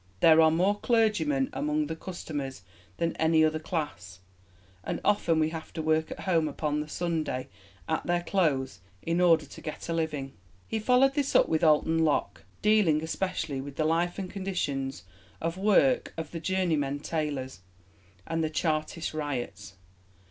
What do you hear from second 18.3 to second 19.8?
the Chartist riots.